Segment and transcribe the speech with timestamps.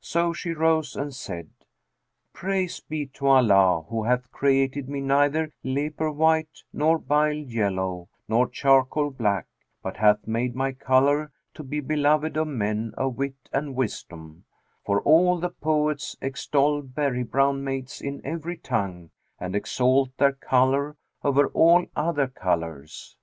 [0.00, 1.50] So she rose and said:
[2.32, 8.48] 'Praise be to Allah who hath created me neither leper white nor bile yellow nor
[8.48, 9.46] charcoal black,
[9.80, 14.42] but hath made my colour to be beloved of men of wit and wisdom,
[14.84, 20.96] for all the poets extol berry brown maids in every tongue and exalt their colour
[21.22, 23.16] over all other colours.